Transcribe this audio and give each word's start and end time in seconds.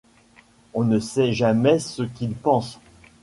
On 0.73 0.83
ne 0.83 0.97
sait 0.99 1.31
jamais 1.31 1.77
ce 1.77 2.01
qu'il 2.01 2.33
pense. 2.33 2.79